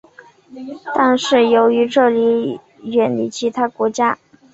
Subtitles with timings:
[0.95, 4.17] 这是由于这里远离其他国家。